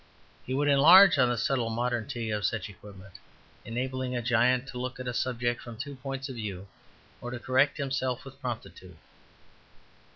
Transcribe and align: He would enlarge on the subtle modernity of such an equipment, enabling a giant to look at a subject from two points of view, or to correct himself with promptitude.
He 0.47 0.55
would 0.55 0.67
enlarge 0.67 1.19
on 1.19 1.29
the 1.29 1.37
subtle 1.37 1.69
modernity 1.69 2.31
of 2.31 2.43
such 2.43 2.67
an 2.69 2.73
equipment, 2.73 3.13
enabling 3.63 4.15
a 4.15 4.21
giant 4.23 4.67
to 4.69 4.79
look 4.79 4.99
at 4.99 5.07
a 5.07 5.13
subject 5.13 5.61
from 5.61 5.77
two 5.77 5.93
points 5.95 6.27
of 6.27 6.33
view, 6.37 6.67
or 7.21 7.29
to 7.29 7.37
correct 7.37 7.77
himself 7.77 8.25
with 8.25 8.41
promptitude. 8.41 8.97